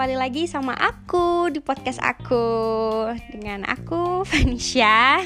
[0.00, 2.48] kembali lagi sama aku di podcast aku
[3.36, 5.20] Dengan aku, Vanisha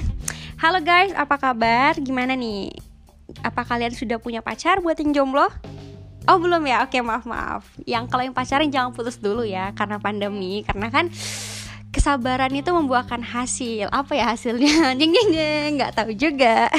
[0.58, 1.94] Halo guys, apa kabar?
[2.02, 2.74] Gimana nih?
[3.46, 5.46] Apa kalian sudah punya pacar buat yang jomblo?
[6.26, 6.82] Oh belum ya?
[6.82, 11.06] Oke maaf maaf Yang kalau yang pacaran jangan putus dulu ya Karena pandemi Karena kan
[12.04, 13.88] kesabaran itu membuahkan hasil.
[13.88, 14.92] Apa ya hasilnya?
[15.00, 16.68] Jeng jeng jeng nggak tahu juga.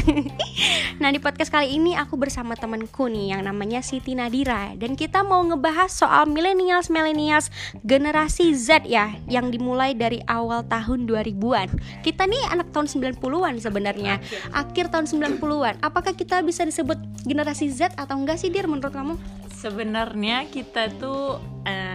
[0.95, 4.71] Nah di podcast kali ini aku bersama temanku nih yang namanya Siti Nadira.
[4.79, 7.51] Dan kita mau ngebahas soal millennials millennials
[7.83, 11.67] generasi Z ya yang dimulai dari awal tahun 2000-an
[11.99, 14.23] kita nih anak tahun 90-an sebenarnya.
[14.55, 16.95] Akhir tahun 90-an apakah kita bisa disebut
[17.27, 19.19] generasi Z atau enggak sih Dir menurut kamu?
[19.51, 21.94] Sebenarnya kita tuh uh,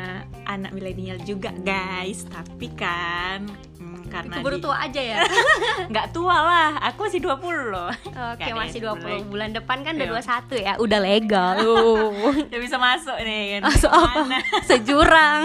[0.50, 2.26] anak milenial juga guys.
[2.26, 3.46] Tapi kan
[3.78, 5.16] hmm, karena baru tua aja ya?
[5.92, 6.70] Nggak tua lah.
[6.90, 7.90] Aku masih 20 loh.
[7.94, 9.22] Oke okay, masih 20 mulai.
[9.22, 10.74] bulan depan kan udah 21 ya?
[10.82, 11.56] Udah legal.
[12.50, 13.70] Udah bisa masuk nih kan?
[13.70, 14.20] Masuk apa?
[14.66, 15.42] Sejurang.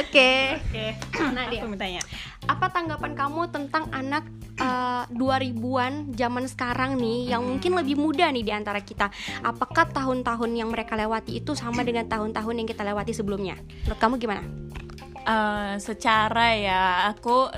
[0.00, 0.08] Oke.
[0.08, 0.40] Okay.
[0.56, 0.84] oke.
[1.12, 1.28] Okay.
[1.36, 1.60] nah dia.
[1.60, 2.00] aku tanya.
[2.48, 4.24] Apa tanggapan kamu tentang anak
[4.60, 9.10] uh, 2000-an zaman sekarang nih yang mungkin lebih muda nih di antara kita.
[9.42, 13.58] Apakah tahun-tahun yang mereka lewati itu sama dengan tahun-tahun yang kita lewati sebelumnya?
[13.86, 14.42] Menurut kamu gimana?
[15.24, 17.48] Uh, secara ya aku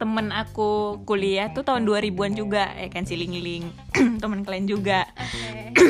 [0.00, 3.68] temen aku kuliah tuh tahun 2000-an juga ya kan si Ling Ling
[4.24, 5.76] temen kalian juga okay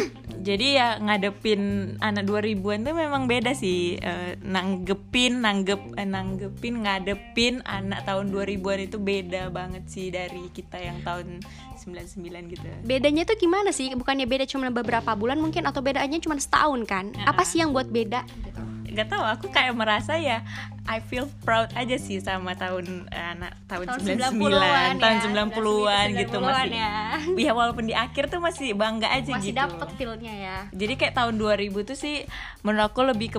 [0.50, 3.94] jadi ya ngadepin anak 2000-an tuh memang beda sih.
[4.02, 10.82] Uh, nanggepin nanggep eh, nanggepin ngadepin anak tahun 2000-an itu beda banget sih dari kita
[10.82, 11.38] yang tahun
[11.78, 12.66] 99 gitu.
[12.82, 13.94] Bedanya tuh gimana sih?
[13.94, 17.14] Bukannya beda cuma beberapa bulan mungkin atau bedanya cuma setahun kan?
[17.14, 17.30] Uh -huh.
[17.30, 18.26] apa sih yang buat beda?
[18.26, 20.42] gitu nggak tahu aku kayak merasa ya
[20.90, 24.00] I feel proud aja sih sama tahun anak tahun, tahun
[24.42, 25.16] 99 ya, tahun
[25.54, 26.94] 90-an gitu masih ya.
[27.36, 29.60] ya walaupun di akhir tuh masih bangga aja masih gitu.
[29.60, 30.56] dapet feelnya ya.
[30.74, 32.26] Jadi kayak tahun 2000 tuh sih
[32.66, 33.38] menurut aku lebih ke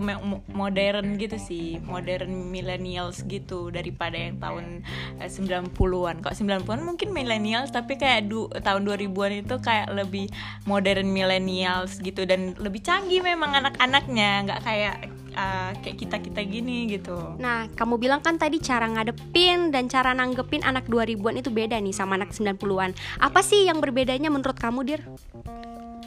[0.54, 4.88] modern gitu sih, modern millennials gitu daripada yang tahun
[5.20, 6.16] 90-an.
[6.24, 10.32] Kok 90-an mungkin millennials tapi kayak du tahun 2000-an itu kayak lebih
[10.64, 14.96] modern millennials gitu dan lebih canggih memang anak-anaknya, nggak kayak
[15.36, 17.16] uh, kayak kita kita gini gitu.
[17.40, 21.96] Nah, kamu bilang kan tadi cara ngadepin dan cara nanggepin anak 2000-an itu beda nih
[21.96, 22.92] sama anak 90-an.
[23.20, 25.02] Apa sih yang berbedanya menurut kamu, Dir?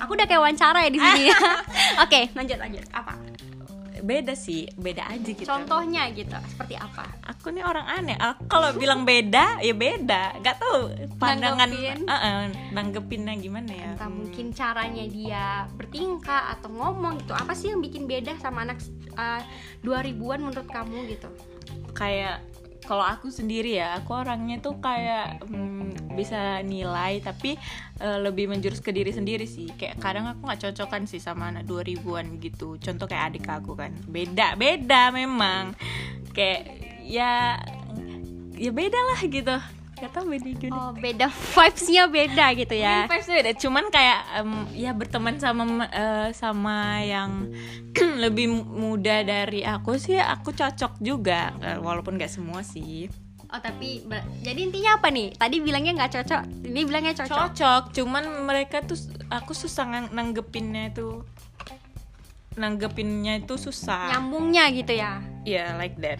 [0.03, 1.25] Aku udah kayak wawancara ya di sini.
[1.33, 1.49] Oke,
[2.03, 2.85] okay, lanjut lanjut.
[2.91, 3.15] Apa?
[4.05, 5.49] Beda sih beda aja gitu.
[5.49, 7.09] Contohnya gitu seperti apa?
[7.25, 10.39] Aku nih orang aneh aku kalau bilang beda ya beda.
[10.45, 11.99] Gak tau pandangan Nanggepin.
[12.05, 12.41] uh -uh,
[12.77, 13.91] nanggepinnya gimana ya?
[13.97, 14.19] Entah hmm.
[14.21, 17.33] mungkin caranya dia bertingkah atau ngomong gitu.
[17.33, 18.85] Apa sih yang bikin beda sama anak
[19.17, 19.41] uh,
[19.81, 21.33] 2000-an menurut kamu gitu?
[21.97, 22.45] Kayak
[22.85, 25.74] kalau aku sendiri ya aku orangnya tuh kayak hmm,
[26.15, 27.59] bisa nilai tapi
[28.01, 29.69] uh, lebih menjurus ke diri sendiri sih.
[29.75, 32.79] Kayak kadang aku nggak cocokan sih sama anak 2000-an gitu.
[32.79, 33.93] Contoh kayak adik aku kan.
[34.07, 35.75] Beda beda memang.
[36.31, 36.61] Kayak
[37.05, 37.59] ya
[38.55, 39.57] ya beda lah gitu.
[39.95, 43.07] Kata beda oh beda vibesnya beda gitu ya.
[43.07, 43.53] Vibesnya beda.
[43.59, 47.51] Cuman kayak um, ya berteman sama uh, sama yang
[48.25, 51.55] lebih muda dari aku sih aku cocok juga.
[51.63, 53.07] Uh, walaupun gak semua sih
[53.55, 54.03] Oh tapi
[54.43, 55.31] jadi intinya apa nih?
[55.39, 57.55] Tadi bilangnya nggak cocok, ini bilangnya cocok.
[57.55, 58.99] Cocok, cuman mereka tuh
[59.31, 61.23] aku susah nanggepinnya itu
[62.59, 64.11] nanggepinnya itu susah.
[64.11, 65.23] Nyambungnya gitu ya?
[65.47, 66.19] Iya, yeah, like that.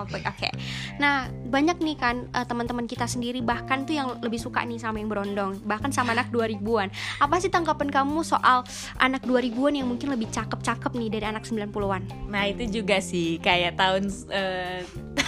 [0.00, 0.22] Oke.
[0.24, 0.52] Okay.
[0.96, 4.98] Nah, banyak nih kan uh, teman-teman kita sendiri bahkan tuh yang lebih suka nih sama
[5.02, 6.88] yang berondong, bahkan sama anak 2000-an.
[7.20, 8.64] Apa sih tanggapan kamu soal
[8.96, 12.32] anak 2000-an yang mungkin lebih cakep-cakep nih dari anak 90-an?
[12.32, 14.80] Nah, itu juga sih kayak tahun uh,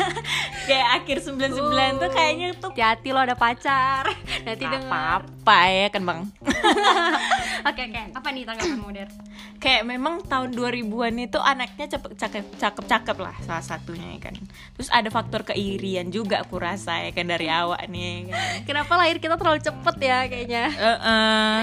[0.68, 4.08] kayak akhir 99 uh, tuh kayaknya tuh hati lo ada pacar.
[4.46, 6.20] Nanti apa apa ya kan, Bang.
[7.64, 8.02] Oke, oke.
[8.12, 9.10] Apa nih tanggapan modern?
[9.56, 11.86] Kayak memang tahun 2000-an itu anaknya
[12.60, 14.34] cakep-cakep lah salah satunya ya kan
[14.76, 18.68] terus ada faktor keirian juga aku rasa ya kan dari awak nih kan.
[18.68, 21.58] kenapa lahir kita terlalu cepet ya kayaknya uh -uh.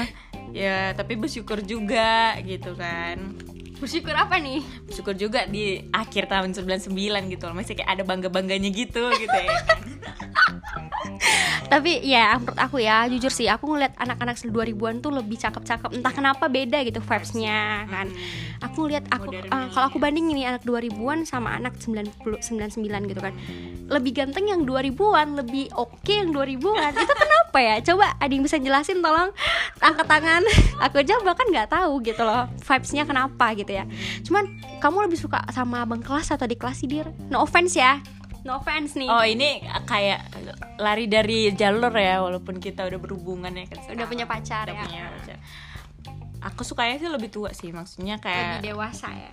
[0.51, 3.37] ya tapi bersyukur juga gitu kan
[3.81, 8.29] bersyukur apa nih bersyukur juga di akhir tahun 99 gitu loh masih kayak ada bangga
[8.29, 9.81] bangganya gitu gitu ya kan
[11.71, 15.87] tapi ya menurut aku ya jujur sih aku ngeliat anak-anak 2000-an tuh lebih cakep-cakep.
[15.95, 18.11] Entah kenapa beda gitu vibesnya kan.
[18.59, 22.11] Aku ngeliat aku uh, kalau aku banding ini anak 2000-an sama anak 90
[22.43, 22.75] 99
[23.07, 23.31] gitu kan.
[23.87, 27.75] Lebih ganteng yang 2000-an lebih oke okay yang 2000-an itu kenapa ya?
[27.79, 29.31] Coba ada yang bisa jelasin tolong
[29.79, 30.43] angkat tangan.
[30.91, 33.87] Aku aja bahkan nggak tahu gitu loh vibesnya kenapa gitu ya.
[34.27, 37.07] Cuman kamu lebih suka sama abang kelas atau di kelas sih dir?
[37.31, 38.03] No offense ya
[38.45, 39.09] no offense nih.
[39.09, 40.25] Oh ini kayak
[40.81, 43.77] lari dari jalur ya walaupun kita udah berhubungan ya kan.
[43.93, 44.83] Udah punya pacar udah ya.
[44.85, 45.37] punya pacar.
[46.41, 49.31] aku sukanya sih lebih tua sih maksudnya kayak lebih dewasa ya.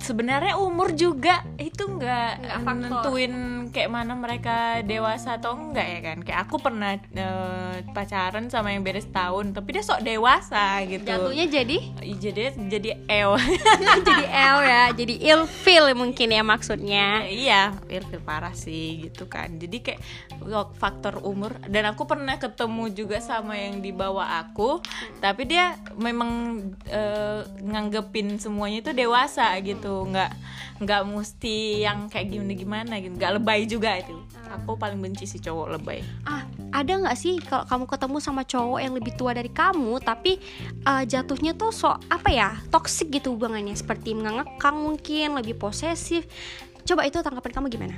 [0.00, 6.18] Sebenarnya umur juga itu nggak nentuin kayak mana mereka dewasa atau enggak ya kan?
[6.20, 11.08] Kayak aku pernah eh, pacaran sama yang beda setahun tapi dia sok dewasa gitu.
[11.08, 11.78] Jatuhnya jadi?
[12.04, 13.32] Jadi jadi ew
[14.06, 17.24] jadi L ya, jadi ill feel mungkin ya maksudnya.
[17.26, 19.56] iya ilfil parah sih gitu kan.
[19.56, 20.00] Jadi kayak
[20.76, 21.56] faktor umur.
[21.64, 24.84] Dan aku pernah ketemu juga sama yang di bawah aku
[25.24, 30.04] tapi dia memang eh, nganggepin semuanya itu dewasa gitu.
[30.04, 30.32] Nggak
[30.82, 33.14] nggak mesti yang kayak gimana gimana gitu.
[33.16, 34.14] Nggak lebay juga itu.
[34.62, 36.04] Aku paling benci si cowok lebay.
[36.28, 40.40] Ah, ada nggak sih kalau kamu ketemu sama cowok yang lebih tua dari kamu tapi
[40.84, 43.72] uh, jatuhnya tuh so apa ya toxic gitu hubungannya?
[43.72, 46.28] Seperti mengekang mungkin lebih posesif
[46.82, 47.96] coba itu tanggapan kamu gimana?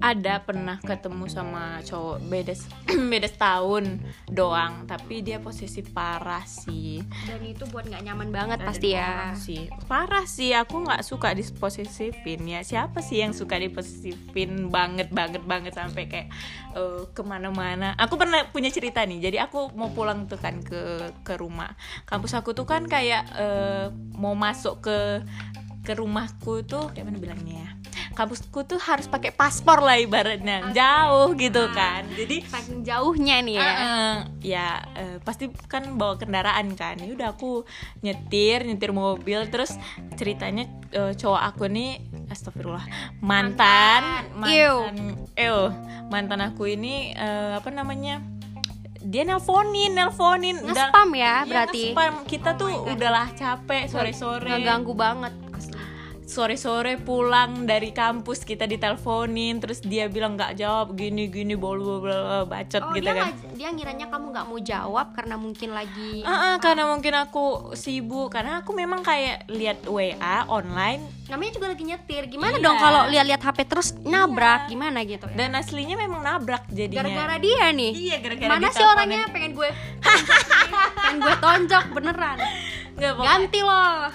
[0.00, 2.54] Ada pernah ketemu sama cowok beda
[3.12, 3.84] beda setahun
[4.28, 7.00] doang tapi dia posesif parah sih.
[7.24, 9.32] Dan itu buat nggak nyaman banget Ada pasti ya.
[9.34, 9.68] sih.
[9.88, 12.60] Parah sih aku nggak suka disposesifin ya.
[12.60, 16.28] Siapa sih yang suka diposesifin banget banget banget sampai kayak
[16.76, 17.96] eh, ke mana-mana?
[17.96, 21.72] Aku pernah punya cerita nih jadi aku mau pulang tuh kan ke ke rumah.
[22.04, 23.86] Kampus aku tuh kan kayak eh,
[24.16, 25.24] mau masuk ke
[25.86, 27.70] ke rumahku tuh kayak mana bilangnya ya
[28.16, 30.72] kampusku tuh harus pakai paspor lah ibaratnya.
[30.72, 32.08] Jauh gitu kan.
[32.16, 33.68] Jadi saking jauhnya nih ya.
[33.68, 36.96] Eh, ya eh, pasti kan bawa kendaraan kan.
[36.96, 37.68] Ya udah aku
[38.00, 39.44] nyetir nyetir mobil.
[39.52, 39.76] Terus
[40.16, 42.00] ceritanya eh, cowok aku nih
[42.32, 42.88] astagfirullah
[43.20, 45.20] mantan mantan.
[45.36, 45.68] ew.
[46.08, 48.24] Mantan aku ini eh, apa namanya
[49.06, 51.82] dia nelponin nelponin nge-spam ya Iya, berarti?
[51.94, 52.14] nge-spam.
[52.26, 54.50] kita tuh udahlah capek sore-sore.
[54.50, 55.30] ngeganggu banget.
[56.36, 62.12] Sore-sore pulang dari kampus kita diteleponin terus dia bilang nggak jawab gini gini bolu bolu
[62.44, 63.32] bacot Oh gitu dia kan.
[63.32, 67.44] nggak- dia ngiranya kamu nggak mau jawab karena mungkin lagi Ah, ah, karena mungkin aku
[67.72, 70.16] sibuk karena aku memang kayak lihat WA
[70.46, 71.00] online.
[71.26, 72.62] Namanya juga lagi nyetir gimana Iya.
[72.62, 75.24] dong kalau lihat-lihat HP terus nabrak gimana gitu?
[75.26, 77.00] Ya dan aslinya memang nabrak jadinya.
[77.02, 77.92] Gara-gara dia nih?
[77.94, 79.24] Iya gara-gara mana sih orangnya?
[79.30, 79.68] Pengen gue
[80.98, 82.36] pengen gue tonjok beneran.
[82.92, 84.12] Pokoknya- ganti loh.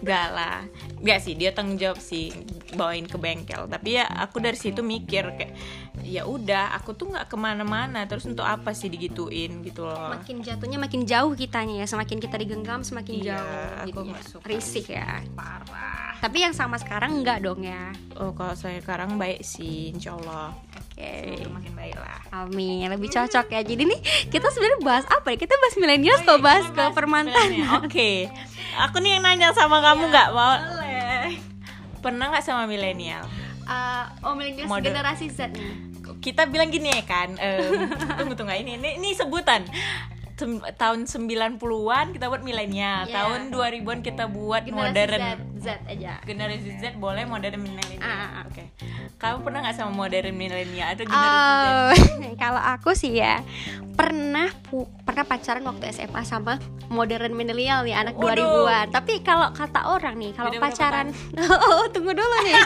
[0.00, 0.60] Gak lah
[1.04, 2.32] Gak sih dia tanggung jawab sih
[2.72, 3.68] Bawain ke bengkel.
[3.68, 5.52] Tapi ya aku dari situ mikir kayak
[6.00, 9.60] ya udah aku tuh nggak ke mana-mana Terus untuk apa sih digituin?
[9.60, 10.10] Gitu loh.
[10.10, 14.08] Makin jatuhnya makin jauh kitanya ya semakin kita digenggam semakin Iya, jauh aku gitu ya.
[14.10, 14.44] nggak suka.
[14.44, 15.20] risik ya.
[15.34, 16.16] Parah.
[16.16, 17.92] Tapi yang sama sekarang enggak dong ya?
[18.16, 20.56] Oh kalau saya sekarang baik sih Insya Allah.
[20.72, 21.36] Oke.
[21.36, 22.18] Semoga makin baik lah.
[22.32, 23.60] Amin, lebih cocok ya.
[23.60, 24.00] Jadi nih
[24.32, 25.36] kita sebenarnya bahas apa ya?
[25.36, 27.48] Kita bahas milenial atau bahas ke permantan?
[27.78, 28.32] Oke.
[28.80, 30.28] Aku nih yang nanya sama kamu nggak?
[30.32, 30.50] Mau
[32.04, 33.24] Pernah nggak sama milenial?
[33.64, 35.72] Eh, oh milenial generasi Z nih.
[36.20, 39.64] kita bilang gini ya kan em, tunggu tunggu ini ini, ini sebutan
[40.34, 41.56] Sem- tahun 90-an
[42.10, 43.14] kita buat milenial Iya.
[43.14, 45.22] tahun 2000-an kita buat Generasi modern
[45.54, 46.12] Z, Z aja.
[46.20, 48.42] generasi Z boleh modern milenial Ah, ah, ah.
[48.44, 48.64] oke
[49.16, 51.92] kamu pernah nggak sama modern milenial atau generasi Z Oh,
[52.42, 53.40] kalau aku sih ya
[53.94, 56.58] pernah pu- pernah pacaran waktu SMA sama
[56.90, 58.66] modern milenial nih anak Waduh.
[58.66, 58.86] 2000-an.
[58.90, 61.14] Tapi kalau kata orang nih, kalau pacaran
[61.70, 62.58] Oh, tunggu dulu nih.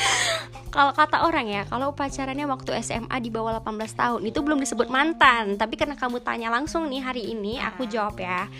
[0.74, 4.90] kalau kata orang ya, kalau pacarannya waktu SMA di bawah 18 tahun itu belum disebut
[4.90, 5.54] mantan.
[5.54, 8.50] Tapi karena kamu tanya langsung nih hari ini, aku jawab ya.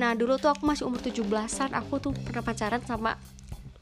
[0.00, 3.20] Nah, dulu tuh aku masih umur 17-an, aku tuh pernah pacaran sama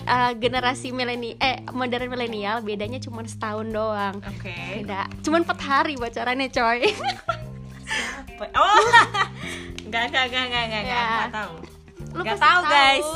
[0.07, 5.95] uh, generasi milenial eh modern milenial bedanya cuma setahun doang oke beda cuman 4 hari
[5.99, 6.81] pacarannya coy
[8.49, 8.85] oh.
[9.91, 11.03] Nggak nggak nggak nggak nggak Ya.
[11.03, 11.55] nggak tahu.
[12.15, 13.09] Lu nggak tahu guys.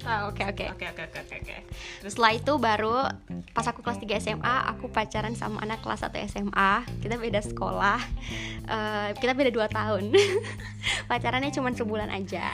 [0.00, 0.64] Tahu oke oke.
[0.76, 1.56] Oke oke oke oke
[2.00, 3.04] setelah itu baru
[3.52, 6.72] pas aku kelas 3 SMA aku pacaran sama anak kelas 1 SMA
[7.04, 8.00] kita beda sekolah.
[8.64, 10.04] Eh, kita beda 2 tahun.
[11.10, 12.48] Pacarannya cuma sebulan aja.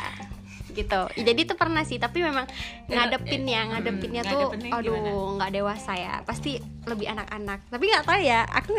[0.74, 1.00] Gitu.
[1.16, 2.44] Ya, jadi itu pernah sih tapi memang
[2.90, 5.34] ngadepinnya eh, ngadepinnya hmm, tuh ngadepinnya aduh gimana?
[5.38, 6.14] nggak dewasa ya.
[6.26, 6.58] Pasti
[6.90, 7.70] lebih anak-anak.
[7.70, 8.74] Tapi nggak tahu ya aku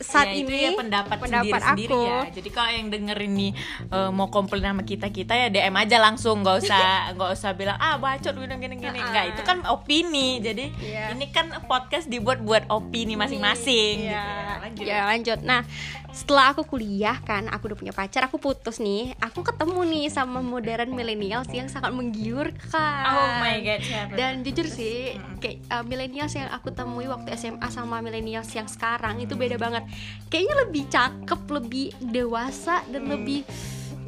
[0.00, 2.20] saat Ya, itu ini ya pendapat, pendapat sendiri-sendiri aku ya.
[2.32, 3.52] Jadi kalau yang dengerin nih
[3.86, 6.80] eh, mau komplain sama kita kita ya DM aja langsung, nggak usah
[7.14, 8.96] nggak usah bilang ah bacot bilang gini gini.
[8.96, 10.40] Enggak, itu kan opini.
[10.40, 11.12] Jadi Iya.
[11.12, 14.24] ini kan podcast dibuat buat opini masing-masing gitu Iya.
[14.24, 14.49] ya.
[14.60, 14.84] Lanjut.
[14.84, 15.40] Ya, lanjut.
[15.40, 15.64] Nah,
[16.10, 19.16] setelah aku kuliah kan, aku udah punya pacar, aku putus nih.
[19.18, 23.04] Aku ketemu nih sama modern millennials yang sangat menggiurkan.
[23.06, 24.12] Oh my god, siapa?
[24.12, 29.18] Dan jujur sih, kayak uh, millennials yang aku temui waktu SMA sama millennials yang sekarang
[29.18, 29.82] itu beda banget.
[30.26, 33.16] Kayaknya lebih cakep, lebih dewasa dan Hmm.
[33.16, 33.42] lebih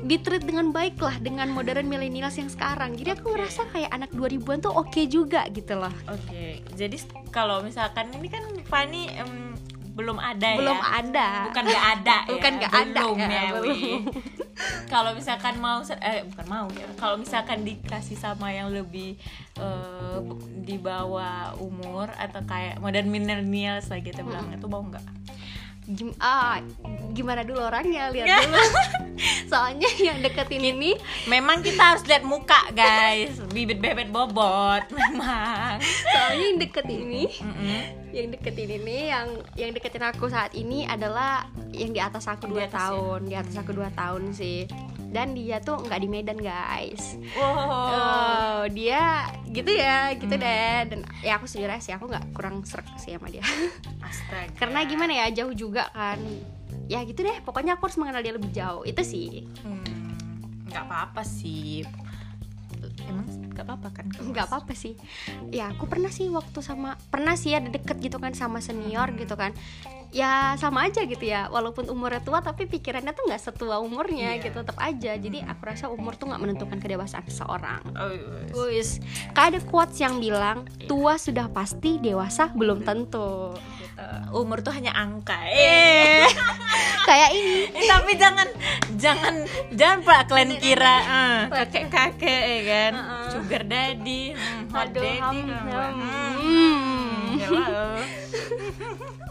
[0.03, 2.93] ditreat dengan baik lah dengan modern millennials yang sekarang.
[2.93, 5.95] Jadi aku ngerasa kayak anak 2000-an tuh oke juga gitu loh.
[6.07, 9.55] Oke, jadi s- kalau misalkan ini kan Fani em,
[9.93, 11.29] belum ada belum ya ada.
[11.53, 12.33] Bukan nggak ada ya.
[12.33, 13.01] Bukan nggak ada.
[13.01, 13.99] Belum ya, ya,
[14.89, 16.87] kalau misalkan mau eh bukan mau ya.
[16.97, 19.17] Kalau misalkan dikasih sama yang lebih
[19.57, 20.19] eh,
[20.63, 25.05] di bawah umur atau kayak modern millennials lah gitu bilang itu mau nggak?
[25.83, 26.63] Gim- ah,
[27.11, 28.09] gimana dulu orangnya?
[28.15, 28.61] Lihat dulu.
[29.51, 30.95] Soalnya yang deketin ini
[31.27, 33.37] memang kita harus lihat muka guys.
[33.51, 35.83] Bibit bebet bobot memang.
[35.83, 38.02] Soalnya yang deketin ini Mm-mm.
[38.13, 39.27] Yang deketin ini yang
[39.57, 42.71] yang deketin aku saat ini adalah yang di atas aku dua ya?
[42.71, 44.69] tahun di atas aku dua tahun sih.
[45.13, 47.21] Dan dia tuh nggak di Medan guys.
[47.37, 47.69] Wow.
[47.69, 50.41] Oh, dia gitu ya gitu Hmm.
[50.41, 50.77] deh.
[50.89, 53.45] Dan ya aku sendiri sih aku nggak kurang serak sih sama dia.
[54.01, 54.57] Astaga.
[54.57, 56.17] Karena gimana ya jauh juga kan.
[56.89, 59.45] Ya gitu deh pokoknya aku harus mengenal dia lebih jauh itu sih.
[59.61, 60.17] Hmm,
[60.73, 61.85] nggak apa-apa sih
[63.09, 64.07] emang nggak apa-apa kan?
[64.11, 64.95] Nggak apa-apa sih.
[65.53, 69.37] Ya aku pernah sih waktu sama pernah sih ada deket gitu kan sama senior gitu
[69.37, 69.53] kan
[70.13, 74.45] ya sama aja gitu ya walaupun umurnya tua tapi pikirannya tuh nggak setua umurnya Iya.
[74.45, 78.53] gitu tetap aja jadi aku rasa umur tuh nggak menentukan kedewasaan seseorang Oh, yes.
[78.53, 78.89] Wis,
[79.33, 83.57] kayak ada quotes yang bilang tua sudah pasti dewasa belum tentu.
[83.57, 84.05] Gitu.
[84.33, 86.25] umur tuh hanya angka eh
[87.09, 87.57] Kayak ini.
[87.69, 88.49] Eh, tapi jangan
[88.95, 89.35] jangan
[89.71, 93.27] jangan pak kalian kira eh, kakek kakek ya kan Heeh.
[93.29, 95.93] sugar daddy hmm, hot Aduh, daddy ham, kan, ham.
[95.93, 96.33] hmm.
[96.41, 97.27] Hmm.
[97.39, 97.85] Hello.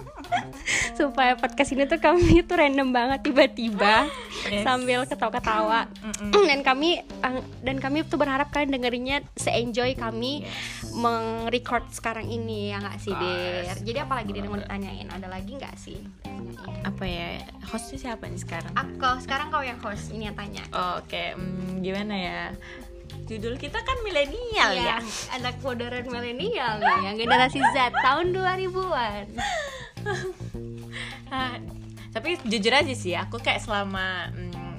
[0.99, 4.05] Supaya podcast ini tuh kami tuh random banget tiba-tiba
[4.41, 4.65] Yes.
[4.65, 5.85] sambil ketawa-ketawa.
[6.33, 6.97] Dan kami
[7.61, 10.91] dan kami tuh berharap kalian dengerinnya se-enjoy kami Yes.
[10.91, 13.77] meng-record sekarang ini ya nggak sih, Der?
[13.77, 15.07] Jadi apa lagi dia mau ditanyain?
[15.07, 15.99] Ada lagi nggak sih?
[16.81, 20.61] apa ya hostnya siapa nih sekarang Aku sekarang kau yang host ini yang tanya.
[20.97, 22.41] oke hmm, gimana ya
[23.23, 24.97] judul kita kan milenial ya Iya,
[25.31, 29.25] anak modern milenial nih yang generasi Z tahun 2000-an.
[31.31, 31.55] Ah,
[32.11, 34.75] tapi jujur aja sih aku kayak selama mm,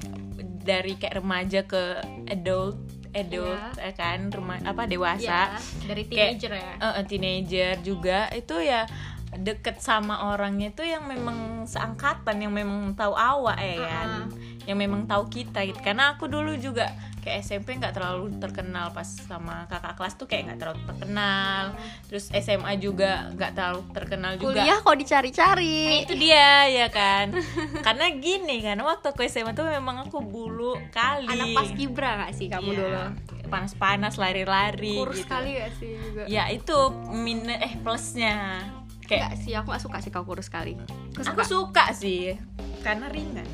[0.60, 1.96] dari kayak remaja ke
[2.28, 2.76] adult
[3.10, 6.72] adult ya kan rumah apa dewasa Iya, dari Kayak- teenager ya.
[6.76, 8.84] Eh, eh, teenager juga itu ya
[9.32, 14.51] deket sama orangnya itu yang memang seangkatan yang memang tahu awak ya kan Uh-uh.
[14.64, 16.86] Yang memang tahu kita gitu karena aku dulu juga
[17.18, 21.62] kayak SMP nggak terlalu terkenal pas sama kakak kelas tuh kayak nggak terlalu terkenal
[22.04, 26.02] terus SMA juga nggak terlalu terkenal juga Kuliah kok Nah, dicari-cari.
[26.02, 27.30] itu dia ya kan
[27.86, 32.32] karena gini kan waktu aku SMA tuh memang aku bulu kali Anak pas kibra gak
[32.32, 33.02] sih kamu Iya, dulu?
[33.48, 35.30] panas-panas lari-lari Kurus gitu.
[35.30, 36.22] kali gak sih juga?
[36.26, 36.78] ya itu
[37.08, 38.66] minus eh plusnya
[39.04, 40.72] kayak Enggak sih, aku gak suka sih kau kurus kali.
[41.12, 41.30] Aku suka.
[41.32, 42.32] aku suka sih
[42.80, 43.44] karena ringan.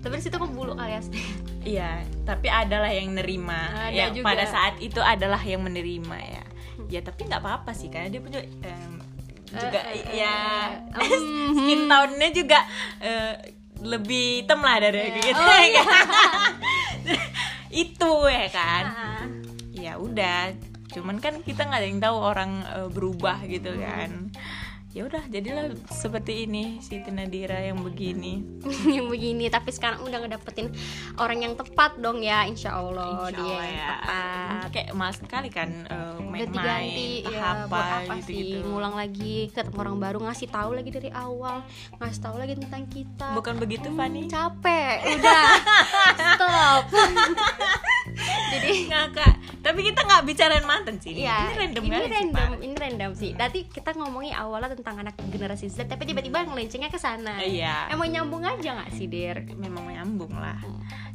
[0.00, 1.00] Tapi di situ aku bulu kali ya.
[1.62, 1.90] iya
[2.22, 4.26] tapi adalah yang nerima Ada yang juga.
[4.26, 6.44] pada saat itu adalah yang menerima ya
[6.88, 8.96] ya tapi nggak apa-apa sih karena dia punya em,
[9.46, 10.36] juga Eh, eh, ya
[10.90, 11.20] eh, eh.
[11.52, 12.58] skin tone-nya juga
[12.98, 13.34] eh,
[13.78, 15.20] lebih hitam lah dari Iya.
[15.22, 15.82] gitu Oh, ya iya.
[15.82, 16.52] kan?
[17.84, 19.24] itu ya kan Ah.
[19.70, 20.52] ya udah
[20.90, 24.32] cuman kan kita nggak ada yang tahu orang eh, berubah gitu kan
[24.90, 28.42] ya udah jadilah seperti ini si Nadira yang begini.
[28.96, 30.74] Yang begini tapi sekarang udah ngedapetin
[31.18, 33.86] orang yang tepat dong ya insya Allah Insya dia Allah yang ya.
[33.94, 34.66] tepat.
[34.74, 38.50] Kayak mal sekali kan eh, ganti-ganti main-main ya apa, buat apa gitu sih?
[38.66, 41.56] Ngulang lagi ketemu orang baru ngasih tahu lagi dari awal
[42.02, 43.28] ngasih tahu lagi tentang kita.
[43.38, 44.26] Bukan begitu Fani?
[44.26, 45.44] Capek udah.
[46.34, 46.82] Stop
[49.80, 51.12] tapi kita nggak bicarain mantan sih.
[51.16, 52.60] Ya ini random ini sih, random Pak.
[52.60, 53.30] ini random sih.
[53.32, 57.40] Nanti kita ngomongin awalnya tentang anak generasi Z tapi tiba-tiba ngelencengnya ke sana.
[57.40, 57.88] Iya.
[57.88, 60.60] emang nyambung aja nggak sih Der memang menyambung lah.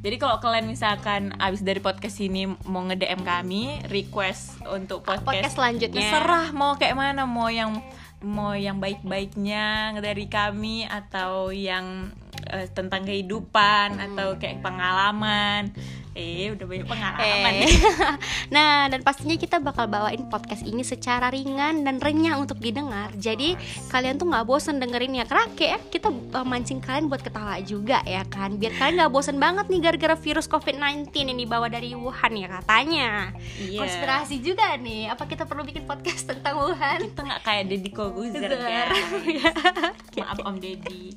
[0.01, 5.25] Jadi kalau kalian misalkan abis dari podcast ini mau nge DM kami request untuk podcast,
[5.29, 6.01] podcast selanjutnya.
[6.01, 7.77] terserah mau kayak mana mau yang
[8.25, 12.10] mau yang baik-baiknya dari kami atau yang
[12.50, 15.69] eh, tentang kehidupan atau kayak pengalaman
[16.15, 17.67] eh udah banyak pengalaman Eh.
[18.55, 23.12] nah, dan pastinya kita bakal bawain podcast ini secara ringan dan renyah untuk didengar.
[23.19, 23.60] Jadi
[23.91, 25.27] kalian tuh nggak bosan dengerinnya.
[25.27, 28.55] Karena kayak kita uh, mancing kalian buat ketawa juga ya kan.
[28.55, 33.36] Biar kalian nggak bosan banget nih gara-gara virus COVID-19 yang dibawa dari Wuhan ya katanya.
[33.60, 33.79] Iya.
[33.84, 35.12] Konspirasi juga nih.
[35.12, 37.12] Apa kita perlu bikin podcast tentang Wuhan?
[37.12, 38.88] kita nggak kayak Deddy Kobuzer Kobuzer.
[38.88, 41.12] guys maaf Om Deddy.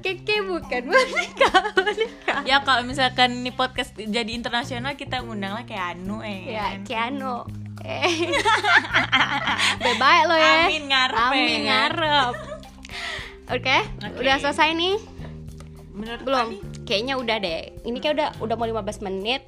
[0.00, 2.34] Keke bukan boneka, boneka.
[2.48, 6.78] ya kalau misalkan ini podcast jadi internasional kita ngundang lah kayak Anu eh Ya?
[6.82, 7.46] Keanu.
[7.86, 8.10] Eh.
[9.84, 10.66] Bye-bye lo ya.
[10.66, 11.62] Amin ngarep Amin kan?
[11.68, 12.34] ngarep.
[13.46, 14.18] Oke, Oke.
[14.26, 14.98] udah selesai nih?
[15.94, 16.46] Menurut Belum.
[16.50, 17.60] Fani, Kayaknya udah deh.
[17.86, 19.46] Ini kayak udah udah mau 15 menit.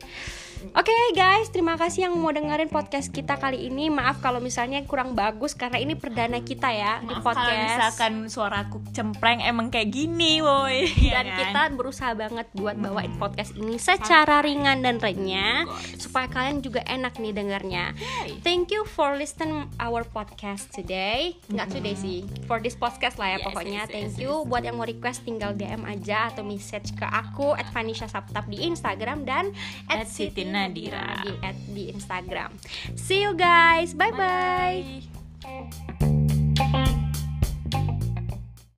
[0.59, 3.87] Oke guys, terima kasih yang mau dengerin podcast kita kali ini.
[3.95, 7.63] Maaf kalau misalnya kurang bagus karena ini perdana kita ya di Maaf kalau podcast.
[7.63, 13.79] misalkan suaraku cempreng emang kayak gini woi dan kita berusaha banget buat bawain podcast ini
[13.79, 15.63] secara ringan dan renyah
[15.95, 17.95] supaya kalian juga enak nih dengarnya.
[18.43, 21.39] Thank you for listen our podcast today.
[21.55, 23.81] Nggak today sih, for this podcast lah ya Yes, pokoknya.
[23.87, 27.55] yes, Thank yes, you buat yang mau request tinggal DM aja atau message ke aku
[27.55, 28.11] at Vanisha
[28.51, 29.55] di Instagram dan
[29.87, 31.23] At Siti Nadira.
[31.23, 32.53] di, at, di Instagram.
[32.97, 33.95] See you guys.
[33.95, 35.03] Bye bye.
[35.43, 36.18] Bye.